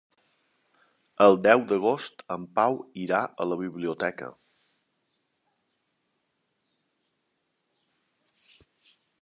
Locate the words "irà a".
3.03-3.47